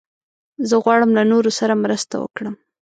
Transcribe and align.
زه 0.69 0.75
غواړم 0.83 1.11
له 1.17 1.23
نورو 1.31 1.51
سره 1.59 1.73
مرسته 1.83 2.15
وکړم. 2.23 2.55